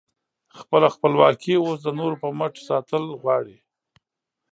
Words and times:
خپله 0.59 0.87
خپلواکي 0.95 1.53
اوس 1.59 1.77
د 1.83 1.87
نورو 1.99 2.15
په 2.23 2.27
مټ 2.39 2.53
ساتل 2.67 3.03
غواړې؟ 3.21 3.57